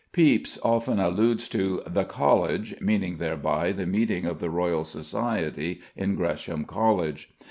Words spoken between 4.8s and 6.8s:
Society in Gresham